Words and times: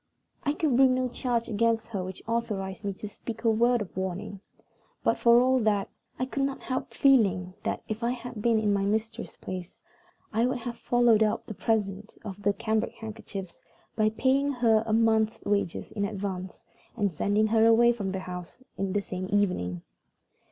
I 0.43 0.53
could 0.53 0.75
bring 0.75 0.95
no 0.95 1.09
charge 1.09 1.47
against 1.47 1.89
her 1.89 2.03
which 2.03 2.23
authorized 2.27 2.83
me 2.83 2.91
to 2.93 3.07
speak 3.07 3.43
a 3.43 3.51
word 3.51 3.83
of 3.83 3.95
warning; 3.95 4.41
but, 5.03 5.19
for 5.19 5.39
all 5.39 5.59
that, 5.59 5.91
I 6.17 6.25
could 6.25 6.41
not 6.41 6.61
help 6.63 6.91
feeling 6.91 7.53
that 7.61 7.83
if 7.87 8.01
I 8.03 8.09
had 8.09 8.41
been 8.41 8.57
in 8.57 8.73
my 8.73 8.81
mistress's 8.83 9.37
place, 9.37 9.77
I 10.33 10.47
would 10.47 10.57
have 10.57 10.75
followed 10.75 11.21
up 11.21 11.45
the 11.45 11.53
present 11.53 12.17
of 12.25 12.41
the 12.41 12.51
cambric 12.51 12.93
handkerchiefs 12.93 13.59
by 13.95 14.09
paying 14.09 14.51
her 14.53 14.81
a 14.87 14.91
month's 14.93 15.43
wages 15.45 15.91
in 15.91 16.03
advance, 16.05 16.63
and 16.97 17.11
sending 17.11 17.45
her 17.45 17.67
away 17.67 17.93
from 17.93 18.11
the 18.11 18.21
house 18.21 18.63
the 18.79 19.01
same 19.03 19.27
evening. 19.31 19.83